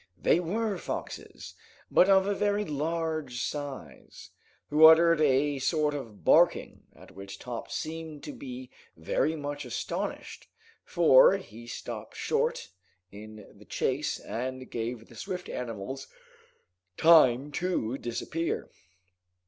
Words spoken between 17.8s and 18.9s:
disappear.